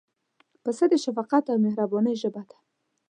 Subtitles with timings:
[0.63, 2.57] پسه د شفقت او مهربانۍ ژبه ده.